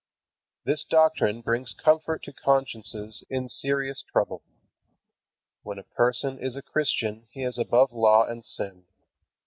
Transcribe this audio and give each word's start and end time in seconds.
This 0.63 0.83
doctrine 0.83 1.41
brings 1.43 1.75
comfort 1.75 2.23
to 2.23 2.33
consciences 2.33 3.23
in 3.29 3.49
serious 3.49 4.01
trouble. 4.01 4.41
When 5.61 5.77
a 5.77 5.83
person 5.83 6.39
is 6.39 6.55
a 6.55 6.63
Christian 6.63 7.27
he 7.29 7.43
is 7.43 7.59
above 7.59 7.91
law 7.91 8.25
and 8.27 8.43
sin. 8.43 8.85